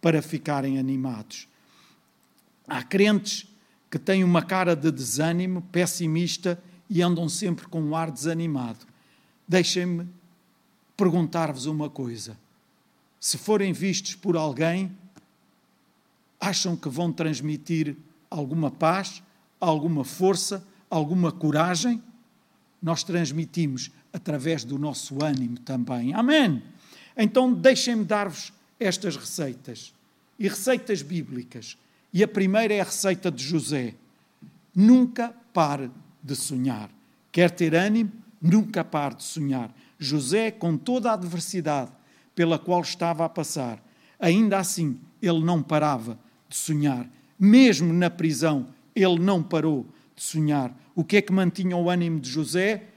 [0.00, 1.46] para ficarem animados.
[2.66, 3.46] Há crentes
[3.90, 8.86] que têm uma cara de desânimo, pessimista e andam sempre com um ar desanimado.
[9.46, 10.08] Deixem-me
[10.96, 12.38] perguntar-vos uma coisa.
[13.20, 14.90] Se forem vistos por alguém,
[16.40, 17.96] acham que vão transmitir
[18.30, 19.22] alguma paz,
[19.66, 22.02] alguma força, alguma coragem?
[22.82, 26.12] Nós transmitimos através do nosso ânimo também.
[26.12, 26.62] Amém?
[27.16, 29.94] Então, deixem-me dar-vos estas receitas.
[30.38, 31.78] E receitas bíblicas.
[32.12, 33.94] E a primeira é a receita de José.
[34.74, 35.90] Nunca pare
[36.22, 36.90] de sonhar.
[37.30, 38.10] Quer ter ânimo?
[38.40, 39.72] Nunca pare de sonhar.
[39.98, 41.92] José, com toda a adversidade
[42.34, 43.80] pela qual estava a passar,
[44.18, 47.08] ainda assim ele não parava de sonhar.
[47.38, 50.76] Mesmo na prisão, ele não parou de sonhar.
[50.94, 52.88] O que é que mantinha o ânimo de José?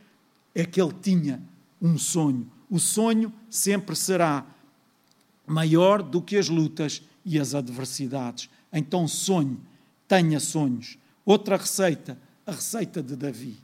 [0.53, 1.41] É que ele tinha
[1.81, 2.49] um sonho.
[2.69, 4.45] O sonho sempre será
[5.45, 8.49] maior do que as lutas e as adversidades.
[8.71, 9.57] Então sonhe,
[10.07, 10.97] tenha sonhos.
[11.25, 13.57] Outra receita, a receita de Davi.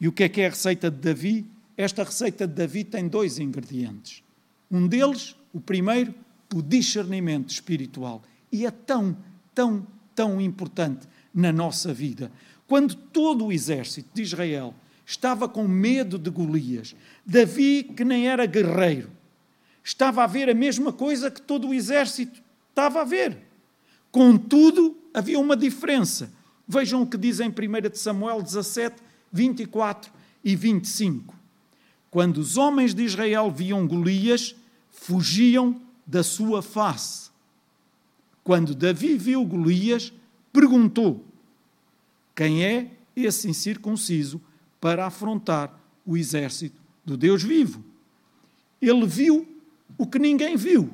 [0.00, 1.46] E o que é que é a receita de Davi?
[1.76, 4.22] Esta receita de Davi tem dois ingredientes.
[4.70, 6.14] Um deles, o primeiro,
[6.54, 8.22] o discernimento espiritual.
[8.50, 9.16] E é tão,
[9.54, 9.86] tão,
[10.20, 12.30] tão importante na nossa vida.
[12.66, 14.74] Quando todo o exército de Israel
[15.06, 19.10] estava com medo de Golias, Davi, que nem era guerreiro,
[19.82, 23.38] estava a ver a mesma coisa que todo o exército estava a ver.
[24.12, 26.30] Contudo, havia uma diferença.
[26.68, 27.54] Vejam o que diz em 1
[27.94, 28.96] Samuel 17,
[29.32, 30.12] 24
[30.44, 31.34] e 25.
[32.10, 34.54] quando os homens de Israel viam Golias,
[34.90, 37.29] fugiam da sua face.
[38.50, 40.12] Quando Davi viu Golias,
[40.52, 41.24] perguntou:
[42.34, 44.40] Quem é esse incircunciso
[44.80, 47.84] para afrontar o exército do Deus vivo?
[48.82, 49.46] Ele viu
[49.96, 50.92] o que ninguém viu.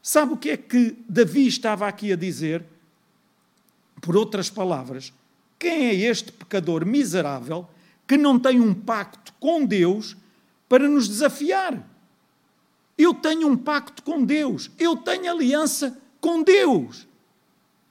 [0.00, 2.64] Sabe o que é que Davi estava aqui a dizer?
[4.00, 5.12] Por outras palavras,
[5.58, 7.68] quem é este pecador miserável
[8.08, 10.16] que não tem um pacto com Deus
[10.66, 11.86] para nos desafiar?
[12.96, 17.06] Eu tenho um pacto com Deus, eu tenho aliança com Deus.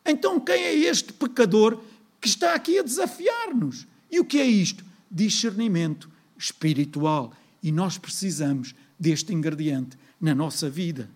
[0.05, 1.77] Então, quem é este pecador
[2.19, 3.85] que está aqui a desafiar-nos?
[4.09, 4.83] E o que é isto?
[5.11, 7.33] Discernimento espiritual.
[7.61, 11.09] E nós precisamos deste ingrediente na nossa vida.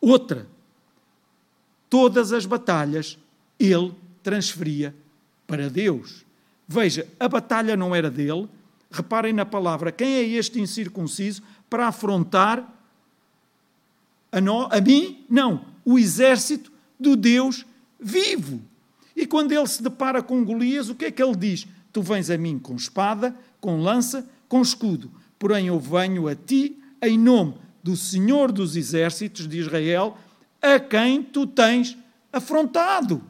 [0.00, 0.48] Outra,
[1.90, 3.18] todas as batalhas
[3.60, 4.94] ele transferia
[5.46, 6.24] para Deus.
[6.66, 8.48] Veja, a batalha não era dele.
[8.90, 12.66] Reparem na palavra, quem é este incircunciso para afrontar
[14.30, 15.24] a, no, a mim?
[15.28, 17.64] Não, o exército do Deus
[18.00, 18.60] vivo.
[19.14, 21.66] E quando ele se depara com Golias, o que é que ele diz?
[21.92, 26.78] Tu vens a mim com espada, com lança, com escudo, porém eu venho a ti
[27.00, 30.16] em nome do Senhor dos exércitos de Israel,
[30.60, 31.96] a quem tu tens
[32.32, 33.22] afrontado.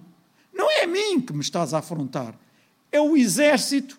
[0.52, 2.38] Não é a mim que me estás a afrontar,
[2.90, 3.98] é o exército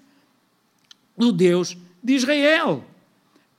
[1.17, 2.83] do Deus de Israel.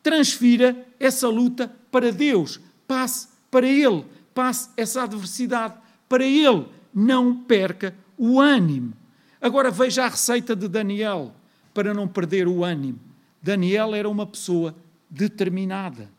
[0.02, 4.04] Transfira essa luta para Deus, passe para Ele,
[4.35, 5.75] passe essa adversidade
[6.09, 6.66] para Ele.
[6.92, 8.92] Não perca o ânimo.
[9.40, 11.35] Agora veja a receita de Daniel
[11.73, 13.01] para não perder o ânimo.
[13.42, 14.75] Daniel era uma pessoa
[15.11, 16.11] determinada.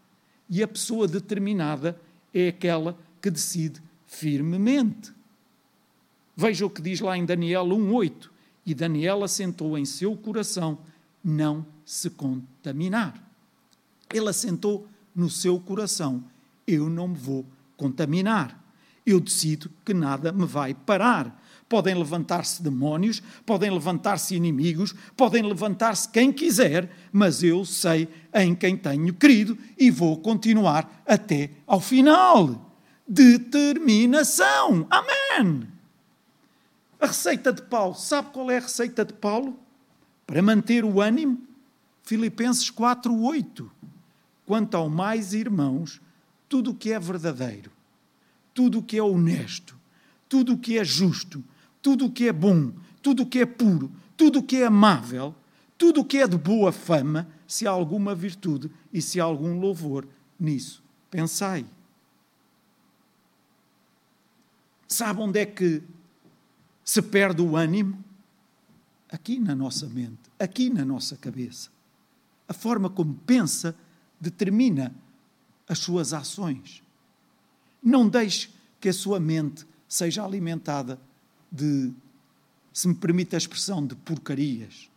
[0.50, 2.00] E a pessoa determinada
[2.34, 5.14] é aquela que decide firmemente.
[6.36, 8.30] Veja o que diz lá em Daniel 1,8.
[8.66, 10.78] E Daniel assentou em seu coração
[11.24, 13.14] não se contaminar.
[14.14, 16.24] Ele assentou no seu coração:
[16.68, 17.46] eu não me vou
[17.78, 18.64] contaminar.
[19.06, 21.44] Eu decido que nada me vai parar.
[21.68, 28.78] Podem levantar-se demónios, podem levantar-se inimigos, podem levantar-se quem quiser, mas eu sei em quem
[28.78, 32.72] tenho crido e vou continuar até ao final.
[33.08, 34.88] Determinação.
[34.90, 35.68] Amém.
[37.00, 39.60] A receita de Paulo, sabe qual é a receita de Paulo?
[40.26, 41.40] Para manter o ânimo?
[42.04, 43.70] Filipenses 4:8.
[44.46, 46.00] Quanto ao mais, irmãos,
[46.48, 47.72] tudo o que é verdadeiro,
[48.54, 49.78] tudo o que é honesto,
[50.30, 51.44] tudo o que é justo,
[51.82, 55.36] tudo o que é bom, tudo o que é puro, tudo o que é amável,
[55.78, 59.60] tudo o que é de boa fama, se há alguma virtude e se há algum
[59.60, 60.08] louvor
[60.40, 60.84] nisso.
[61.12, 61.66] Pensai.
[64.88, 65.84] Sabe onde é que
[66.84, 68.04] se perde o ânimo?
[69.10, 71.70] Aqui na nossa mente, aqui na nossa cabeça.
[72.48, 73.76] A forma como pensa
[74.20, 74.94] determina
[75.68, 76.84] as suas ações.
[77.82, 78.50] Não deixe
[78.80, 81.00] que a sua mente seja alimentada
[81.52, 81.92] de,
[82.74, 84.90] se me permite a expressão, de porcarias,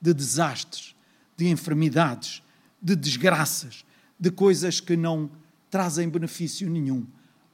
[0.00, 0.94] de desastres,
[1.36, 2.42] de enfermidades,
[2.80, 3.84] de desgraças,
[4.18, 5.30] de coisas que não
[5.70, 7.06] trazem benefício nenhum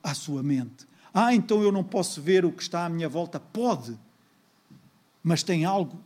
[0.03, 0.87] à sua mente.
[1.13, 3.39] Ah, então eu não posso ver o que está à minha volta?
[3.39, 3.99] Pode,
[5.23, 5.99] mas tem algo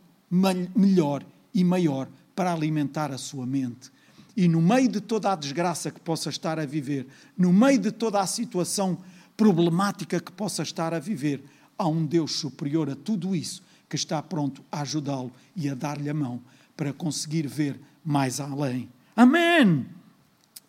[0.75, 3.91] melhor e maior para alimentar a sua mente.
[4.39, 7.05] E no meio de toda a desgraça que possa estar a viver,
[7.37, 8.97] no meio de toda a situação
[9.35, 11.43] problemática que possa estar a viver,
[11.77, 16.09] há um Deus superior a tudo isso que está pronto a ajudá-lo e a dar-lhe
[16.09, 16.41] a mão
[16.77, 18.89] para conseguir ver mais além.
[19.13, 19.85] Amém!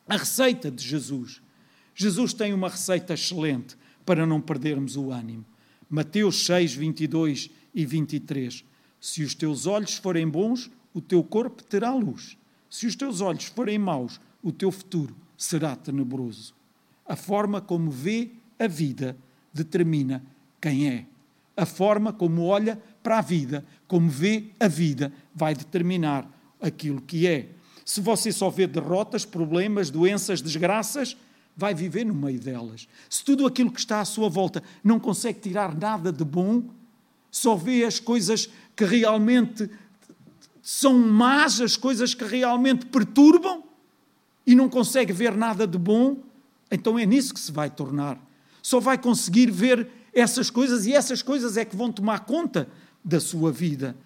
[0.08, 1.40] A receita de Jesus.
[1.94, 5.46] Jesus tem uma receita excelente para não perdermos o ânimo.
[5.88, 8.64] Mateus 6, 22 e 23.
[9.00, 12.36] Se os teus olhos forem bons, o teu corpo terá luz.
[12.70, 16.54] Se os teus olhos forem maus, o teu futuro será tenebroso.
[17.04, 19.16] A forma como vê a vida
[19.52, 20.22] determina
[20.60, 21.06] quem é.
[21.56, 26.30] A forma como olha para a vida, como vê a vida, vai determinar
[26.60, 27.48] aquilo que é.
[27.84, 31.16] Se você só vê derrotas, problemas, doenças, desgraças,
[31.56, 32.86] vai viver no meio delas.
[33.08, 36.62] Se tudo aquilo que está à sua volta não consegue tirar nada de bom,
[37.30, 39.68] só vê as coisas que realmente
[40.72, 43.64] são más, as coisas que realmente perturbam,
[44.46, 46.18] e não consegue ver nada de bom,
[46.70, 48.16] então é nisso que se vai tornar.
[48.62, 52.68] Só vai conseguir ver essas coisas e essas coisas é que vão tomar conta
[53.04, 53.96] da sua vida.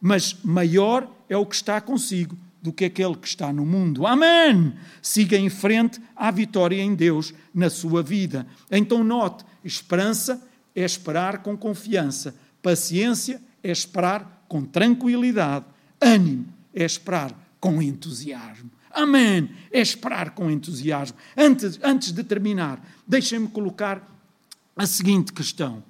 [0.00, 4.06] Mas maior é o que está consigo do que aquele que está no mundo.
[4.06, 4.72] Amém!
[5.02, 8.46] Siga em frente à vitória em Deus na sua vida.
[8.70, 10.42] Então note, esperança
[10.74, 15.66] é esperar com confiança, paciência é esperar com tranquilidade,
[16.00, 18.70] ânimo é esperar com entusiasmo.
[18.90, 19.50] Amém!
[19.72, 21.16] É esperar com entusiasmo.
[21.36, 24.06] Antes, antes de terminar, deixem-me colocar
[24.76, 25.82] a seguinte questão.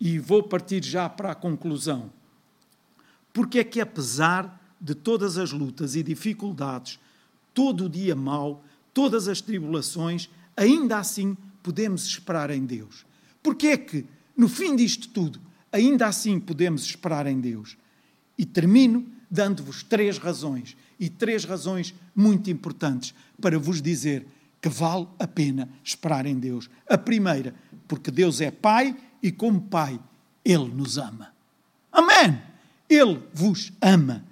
[0.00, 2.10] E vou partir já para a conclusão.
[3.32, 7.00] Porque é que, apesar de todas as lutas e dificuldades,
[7.54, 13.06] todo o dia mau, todas as tribulações, ainda assim podemos esperar em Deus?
[13.42, 15.40] Porque é que, no fim disto tudo,
[15.72, 17.76] ainda assim podemos esperar em Deus?
[18.36, 24.26] E termino dando-vos três razões, e três razões muito importantes para vos dizer
[24.60, 26.68] que vale a pena esperar em Deus.
[26.88, 27.54] A primeira,
[27.86, 29.98] porque Deus é Pai e, como Pai,
[30.44, 31.32] Ele nos ama.
[31.92, 32.40] Amém!
[32.88, 34.24] Ele vos ama.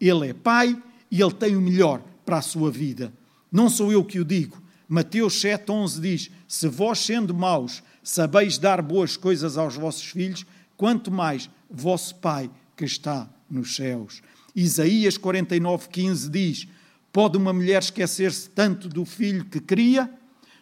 [0.00, 3.12] Ele é Pai e Ele tem o melhor para a sua vida.
[3.50, 4.62] Não sou eu que o digo.
[4.88, 11.10] Mateus 7,11 diz: Se vós, sendo maus, sabeis dar boas coisas aos vossos filhos, quanto
[11.10, 14.22] mais vosso Pai que está nos céus.
[14.54, 16.68] Isaías 49, 15 diz:
[17.12, 20.10] Pode uma mulher esquecer-se tanto do filho que cria,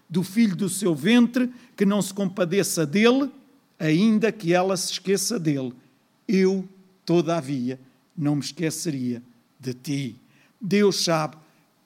[0.08, 3.30] do filho do seu ventre, que não se compadeça dele,
[3.78, 5.72] ainda que ela se esqueça dele.
[6.26, 6.68] Eu,
[7.04, 7.78] todavia,
[8.16, 9.22] não me esqueceria
[9.58, 10.16] de ti.
[10.60, 11.36] Deus sabe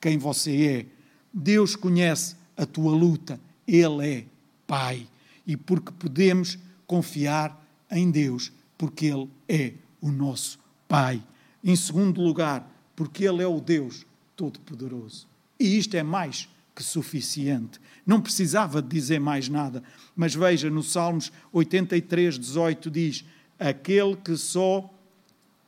[0.00, 0.86] quem você é.
[1.32, 3.40] Deus conhece a tua luta.
[3.66, 4.24] Ele é
[4.66, 5.06] Pai.
[5.46, 11.22] E porque podemos confiar em Deus, porque Ele é o nosso Pai.
[11.66, 15.26] Em segundo lugar, porque Ele é o Deus Todo-Poderoso.
[15.58, 17.80] E isto é mais que suficiente.
[18.06, 19.82] Não precisava de dizer mais nada.
[20.14, 23.24] Mas veja, no Salmos 83, 18 diz:
[23.58, 24.88] Aquele que só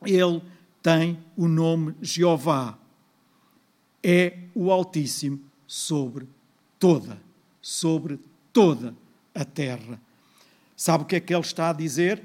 [0.05, 0.41] Ele
[0.81, 2.77] tem o nome Jeová
[4.01, 6.25] é o Altíssimo sobre
[6.79, 7.21] toda,
[7.61, 8.19] sobre
[8.53, 8.95] toda
[9.35, 9.99] a terra.
[10.77, 12.23] Sabe o que é que ele está a dizer?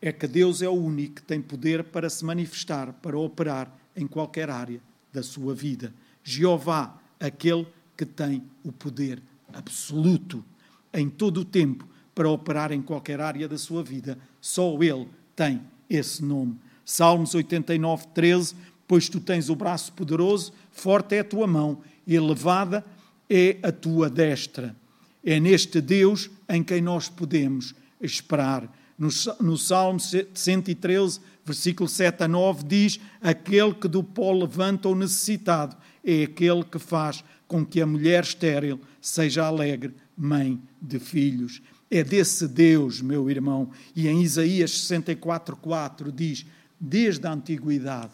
[0.00, 4.06] É que Deus é o único que tem poder para se manifestar, para operar em
[4.06, 4.80] qualquer área
[5.12, 5.92] da sua vida.
[6.22, 9.20] Jeová, aquele que tem o poder
[9.52, 10.44] absoluto
[10.92, 14.18] em todo o tempo para operar em qualquer área da sua vida.
[14.40, 16.56] Só Ele tem esse nome.
[16.84, 18.54] Salmos 89, 13.
[18.86, 22.82] Pois tu tens o braço poderoso, forte é a tua mão, elevada
[23.28, 24.74] é a tua destra.
[25.22, 32.64] É neste Deus em quem nós podemos esperar no, Salmo 113, versículo 7 a 9,
[32.64, 37.86] diz: Aquele que do pó levanta o necessitado é aquele que faz com que a
[37.86, 41.62] mulher estéril seja alegre, mãe de filhos.
[41.88, 43.70] É desse Deus, meu irmão.
[43.94, 46.44] E em Isaías 64,4 diz:
[46.80, 48.12] Desde a antiguidade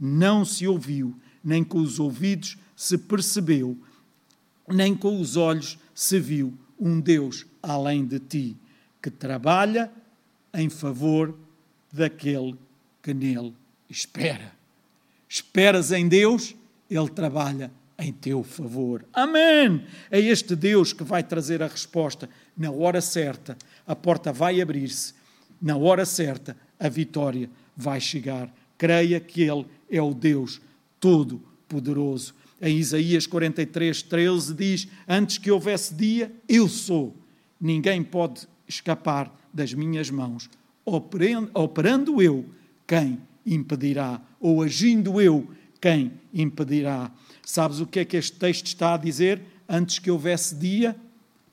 [0.00, 1.14] não se ouviu,
[1.44, 3.78] nem com os ouvidos se percebeu,
[4.66, 8.56] nem com os olhos se viu um Deus além de ti,
[9.00, 9.92] que trabalha
[10.54, 11.34] em favor
[11.92, 12.56] daquele
[13.02, 13.54] que nele
[13.88, 14.52] espera.
[15.28, 16.54] Esperas em Deus,
[16.90, 19.04] ele trabalha em teu favor.
[19.12, 19.84] Amém!
[20.10, 23.56] É este Deus que vai trazer a resposta na hora certa.
[23.86, 25.14] A porta vai abrir-se.
[25.60, 28.52] Na hora certa, a vitória vai chegar.
[28.76, 30.60] Creia que Ele é o Deus
[30.98, 32.34] Todo-Poderoso.
[32.60, 37.16] Em Isaías 43, 13 diz: Antes que houvesse dia, eu sou.
[37.60, 40.48] Ninguém pode escapar das minhas mãos.
[40.84, 42.46] Operando eu,
[42.86, 44.20] quem impedirá?
[44.40, 45.48] Ou agindo eu,
[45.80, 47.10] quem impedirá?
[47.44, 49.42] Sabes o que é que este texto está a dizer?
[49.68, 50.96] Antes que houvesse dia,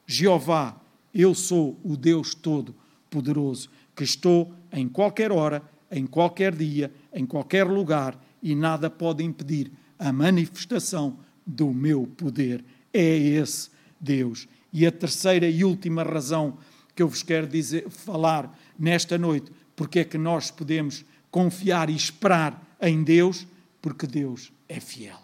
[0.06, 0.80] Jeová,
[1.14, 7.66] eu sou o Deus Todo-Poderoso, que estou em qualquer hora, em qualquer dia, em qualquer
[7.66, 12.64] lugar, e nada pode impedir a manifestação do meu poder.
[12.94, 14.48] É esse Deus.
[14.72, 16.58] E a terceira e última razão
[17.00, 21.96] que eu vos quero dizer, falar nesta noite, porque é que nós podemos confiar e
[21.96, 23.48] esperar em Deus,
[23.82, 25.18] porque Deus é fiel.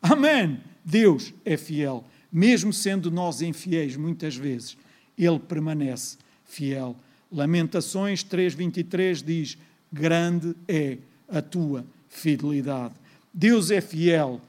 [0.00, 0.60] Amém!
[0.84, 2.04] Deus é fiel.
[2.30, 4.76] Mesmo sendo nós infiéis muitas vezes,
[5.18, 6.94] Ele permanece fiel.
[7.32, 9.58] Lamentações 3,23 diz:
[9.92, 12.94] Grande é a tua fidelidade.
[13.34, 14.40] Deus é fiel.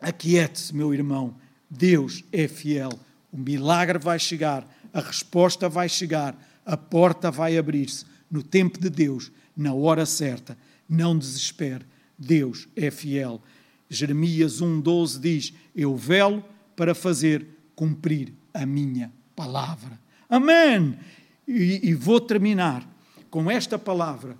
[0.00, 1.34] Aquiete-se, meu irmão.
[1.68, 2.92] Deus é fiel.
[3.32, 8.90] O milagre vai chegar a resposta vai chegar, a porta vai abrir-se no tempo de
[8.90, 10.56] Deus, na hora certa.
[10.88, 11.84] Não desespere,
[12.18, 13.42] Deus é fiel.
[13.88, 16.44] Jeremias 1,12 diz: Eu velo
[16.76, 19.98] para fazer cumprir a minha palavra.
[20.28, 20.98] Amém!
[21.46, 22.88] E, e vou terminar
[23.30, 24.36] com esta palavra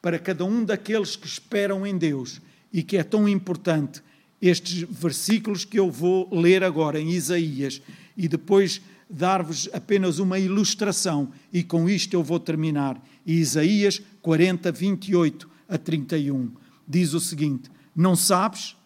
[0.00, 2.40] para cada um daqueles que esperam em Deus
[2.72, 4.02] e que é tão importante
[4.40, 7.80] estes versículos que eu vou ler agora em Isaías
[8.16, 13.00] e depois dar-vos apenas uma ilustração, e com isto eu vou terminar.
[13.24, 16.52] Isaías 40, 28 a 31
[16.86, 18.76] diz o seguinte: Não sabes,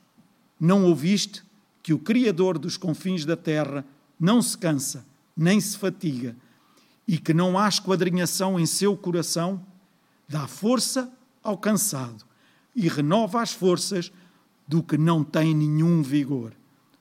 [0.58, 1.42] Não ouviste
[1.82, 3.84] que o Criador dos confins da terra
[4.18, 6.36] não se cansa, nem se fatiga,
[7.08, 9.64] e que não há esquadrinhação em seu coração?
[10.28, 11.10] Dá força
[11.42, 12.24] ao cansado
[12.76, 14.12] e renova as forças
[14.68, 16.52] do que não tem nenhum vigor.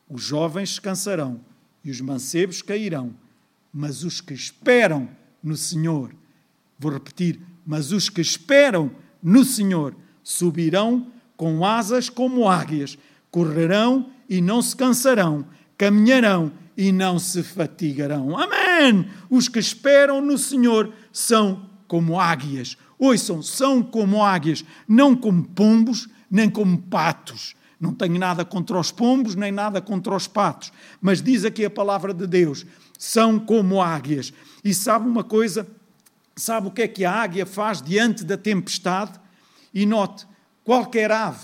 [0.09, 1.41] Os jovens se cansarão
[1.83, 3.13] e os mancebos cairão,
[3.73, 5.09] mas os que esperam
[5.41, 6.13] no Senhor,
[6.77, 12.97] vou repetir, mas os que esperam no Senhor subirão com asas como águias,
[13.31, 15.45] correrão e não se cansarão,
[15.77, 18.37] caminharão e não se fatigarão.
[18.37, 19.07] Amém!
[19.29, 22.77] Os que esperam no Senhor são como águias.
[22.97, 27.55] Ouçam, são como águias, não como pombos, nem como patos.
[27.79, 30.71] Não tenho nada contra os pombos, nem nada contra os patos.
[30.99, 32.65] Mas diz aqui a palavra de Deus:
[32.97, 34.33] são como águias.
[34.63, 35.65] E sabe uma coisa?
[36.35, 39.19] Sabe o que é que a águia faz diante da tempestade?
[39.73, 40.27] E note:
[40.63, 41.39] qualquer ave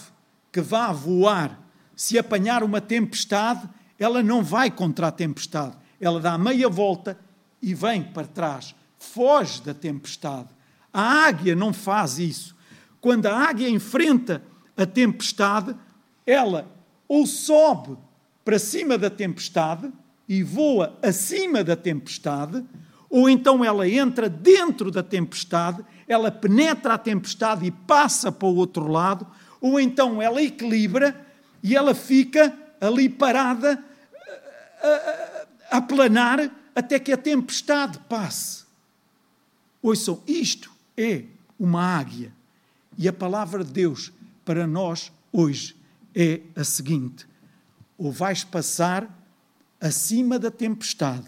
[0.52, 1.60] que vá voar,
[1.96, 3.68] se apanhar uma tempestade,
[3.98, 5.78] ela não vai contra a tempestade.
[6.00, 7.18] Ela dá meia volta
[7.62, 10.50] e vem para trás, foge da tempestade.
[10.92, 12.56] A águia não faz isso.
[13.00, 14.44] Quando a águia enfrenta
[14.76, 15.76] a tempestade,
[16.26, 16.68] ela
[17.08, 17.98] ou sobe
[18.44, 19.92] para cima da tempestade
[20.28, 22.64] e voa acima da tempestade,
[23.10, 28.56] ou então ela entra dentro da tempestade, ela penetra a tempestade e passa para o
[28.56, 29.26] outro lado,
[29.62, 31.16] ou então ela equilibra
[31.62, 33.84] e ela fica ali parada
[34.82, 34.88] a,
[35.72, 38.66] a, a planar até que a tempestade passe.
[39.82, 41.24] Ouçam, isto é
[41.60, 42.34] uma águia.
[42.98, 44.12] E a palavra de Deus
[44.44, 45.76] para nós hoje
[46.16, 47.28] é a seguinte:
[47.98, 49.10] ou vais passar
[49.80, 51.28] acima da tempestade,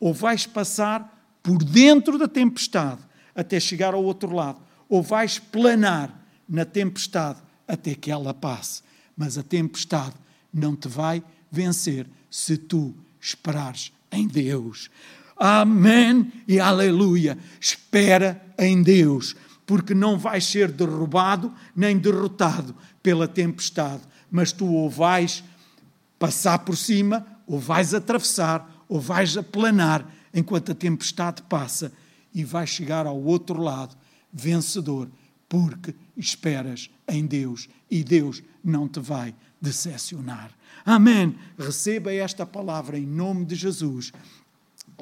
[0.00, 3.00] ou vais passar por dentro da tempestade
[3.34, 8.82] até chegar ao outro lado, ou vais planar na tempestade até que ela passe.
[9.16, 10.14] Mas a tempestade
[10.52, 14.90] não te vai vencer se tu esperares em Deus.
[15.36, 17.38] Amém e aleluia.
[17.60, 19.34] Espera em Deus,
[19.66, 24.02] porque não vais ser derrubado nem derrotado pela tempestade,
[24.32, 25.44] mas tu ou vais
[26.18, 31.92] passar por cima, ou vais atravessar, ou vais aplanar enquanto a tempestade passa
[32.34, 33.94] e vais chegar ao outro lado
[34.32, 35.10] vencedor,
[35.48, 40.50] porque esperas em Deus e Deus não te vai decepcionar.
[40.84, 41.36] Amém.
[41.58, 44.12] Receba esta palavra em nome de Jesus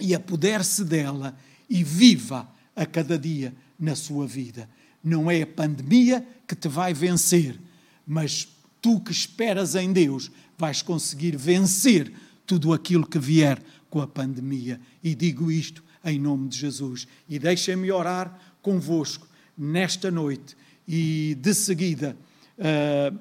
[0.00, 1.36] e apodere-se dela
[1.68, 4.68] e viva a cada dia na sua vida.
[5.04, 7.58] Não é a pandemia que te vai vencer,
[8.06, 8.48] mas
[8.80, 12.12] tu que esperas em Deus vais conseguir vencer
[12.46, 14.80] tudo aquilo que vier com a pandemia.
[15.02, 17.06] E digo isto em nome de Jesus.
[17.28, 20.56] E deixem-me orar convosco nesta noite.
[20.86, 22.16] E de seguida
[22.58, 23.18] uh,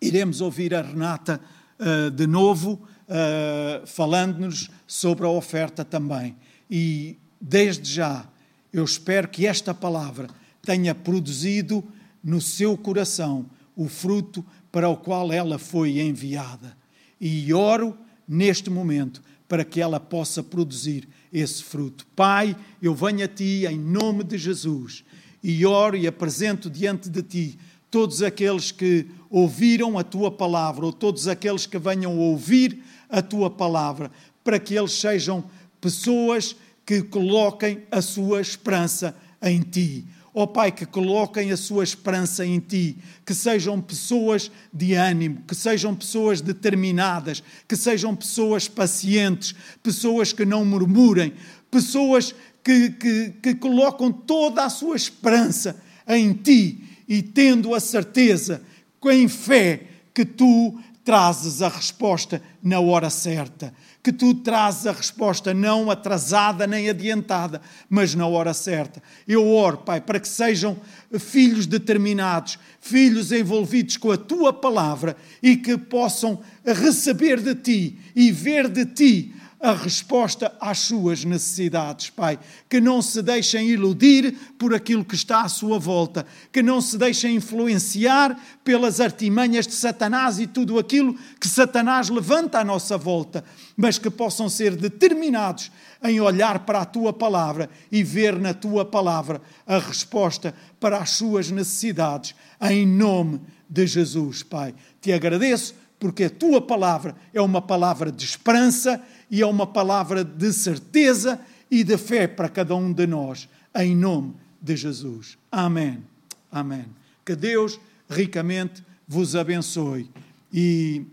[0.00, 1.40] iremos ouvir a Renata
[1.78, 2.72] uh, de novo,
[3.08, 6.36] uh, falando-nos sobre a oferta também.
[6.70, 8.26] E desde já,
[8.72, 10.28] eu espero que esta palavra
[10.62, 11.84] tenha produzido
[12.22, 13.46] no seu coração
[13.76, 16.76] o fruto para o qual ela foi enviada.
[17.20, 17.96] E oro
[18.26, 22.06] neste momento para que ela possa produzir esse fruto.
[22.16, 25.04] Pai, eu venho a Ti em nome de Jesus
[25.42, 27.58] e oro e apresento diante de Ti
[27.90, 33.48] todos aqueles que ouviram a Tua palavra ou todos aqueles que venham ouvir a Tua
[33.48, 34.10] palavra,
[34.42, 35.44] para que eles sejam
[35.80, 40.04] pessoas que coloquem a sua esperança em Ti
[40.38, 45.42] ó oh, Pai, que coloquem a sua esperança em Ti, que sejam pessoas de ânimo,
[45.48, 51.32] que sejam pessoas determinadas, que sejam pessoas pacientes, pessoas que não murmurem,
[51.70, 58.60] pessoas que, que, que colocam toda a sua esperança em Ti e tendo a certeza,
[59.00, 63.72] com fé, que Tu trazes a resposta na hora certa
[64.06, 69.02] que tu trazes a resposta não atrasada nem adiantada, mas na hora certa.
[69.26, 70.76] Eu oro, Pai, para que sejam
[71.18, 78.30] filhos determinados, filhos envolvidos com a tua palavra e que possam receber de ti e
[78.30, 79.34] ver de ti
[79.66, 82.38] a resposta às suas necessidades, Pai.
[82.68, 86.96] Que não se deixem iludir por aquilo que está à sua volta, que não se
[86.96, 93.42] deixem influenciar pelas artimanhas de Satanás e tudo aquilo que Satanás levanta à nossa volta,
[93.76, 98.84] mas que possam ser determinados em olhar para a tua palavra e ver na tua
[98.84, 104.72] palavra a resposta para as suas necessidades, em nome de Jesus, Pai.
[105.00, 110.24] Te agradeço porque a tua palavra é uma palavra de esperança e é uma palavra
[110.24, 115.36] de certeza e de fé para cada um de nós, em nome de Jesus.
[115.50, 116.02] Amém.
[116.50, 116.86] Amém.
[117.24, 120.08] Que Deus ricamente vos abençoe
[120.52, 121.04] e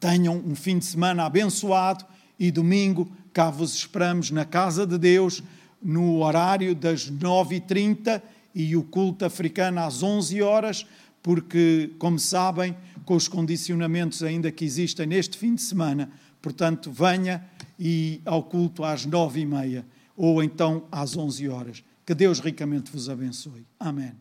[0.00, 2.04] tenham um fim de semana abençoado
[2.38, 5.42] e domingo cá vos esperamos na casa de Deus
[5.80, 8.20] no horário das 9h30
[8.54, 10.84] e o culto africano às 11 horas,
[11.22, 16.10] porque, como sabem, com os condicionamentos ainda que existem neste fim de semana,
[16.40, 17.44] portanto, venha
[17.78, 19.84] e ao culto às 9h30
[20.16, 21.84] ou então às 11 horas.
[22.04, 23.66] Que Deus ricamente vos abençoe.
[23.78, 24.12] Amém.